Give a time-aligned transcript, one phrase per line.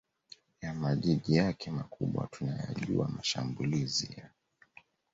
[0.61, 4.29] ya majiji yake makubwa Tunayajua mashambulizi ya